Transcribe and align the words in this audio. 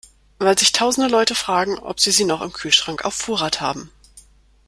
Weil 0.39 0.57
sich 0.57 0.71
tausende 0.71 1.07
Leute 1.11 1.35
fragen, 1.35 1.77
ob 1.77 1.99
sie 1.99 2.09
sie 2.09 2.25
noch 2.25 2.41
im 2.41 2.51
Kühlschrank 2.51 3.05
auf 3.05 3.13
Vorrat 3.13 3.61
haben. 3.61 3.91